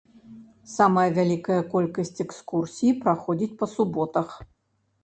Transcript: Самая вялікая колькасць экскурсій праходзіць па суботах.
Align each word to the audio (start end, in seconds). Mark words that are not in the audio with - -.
Самая 0.75 1.03
вялікая 1.17 1.59
колькасць 1.75 2.23
экскурсій 2.27 2.91
праходзіць 3.05 3.55
па 3.63 3.73
суботах. 3.77 4.29